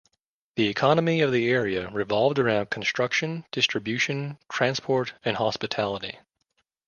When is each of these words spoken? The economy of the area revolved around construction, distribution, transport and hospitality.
The 0.55 0.67
economy 0.67 1.21
of 1.21 1.31
the 1.31 1.47
area 1.51 1.87
revolved 1.91 2.39
around 2.39 2.71
construction, 2.71 3.45
distribution, 3.51 4.39
transport 4.49 5.13
and 5.23 5.37
hospitality. 5.37 6.17